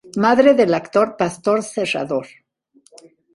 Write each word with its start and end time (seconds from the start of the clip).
Madre 0.23 0.53
del 0.59 0.73
actor 0.77 1.11
Pastor 1.19 1.61
Serrador. 1.67 2.25